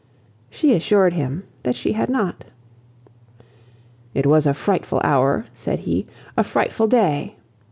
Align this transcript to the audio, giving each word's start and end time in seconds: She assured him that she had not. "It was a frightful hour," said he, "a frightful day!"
She 0.49 0.73
assured 0.75 1.13
him 1.13 1.43
that 1.61 1.75
she 1.75 1.93
had 1.93 2.09
not. 2.09 2.43
"It 4.15 4.25
was 4.25 4.47
a 4.47 4.53
frightful 4.55 4.99
hour," 5.03 5.45
said 5.53 5.77
he, 5.81 6.07
"a 6.35 6.41
frightful 6.43 6.87
day!" 6.87 7.35